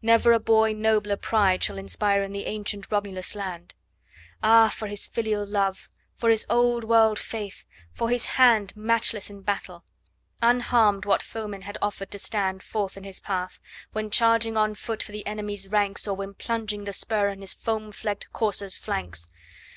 [0.00, 3.74] Never a boy Nobler pride shall inspire in the ancient Romulus land!
[4.40, 5.88] Ah, for his filial love!
[6.14, 7.64] for his old world faith!
[7.92, 9.84] for his hand Matchless in battle!
[10.40, 13.58] Unharmed what foemen had offered to stand Forth in his path,
[13.90, 17.52] when charging on foot for the enemy's ranks Or when plunging the spur in his
[17.52, 19.26] foam flecked courser's flanks!